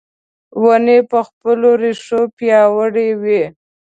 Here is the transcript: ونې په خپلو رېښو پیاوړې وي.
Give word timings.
ونې 0.63 0.97
په 1.09 1.19
خپلو 1.27 1.69
رېښو 1.81 2.21
پیاوړې 2.37 3.09
وي. 3.21 3.43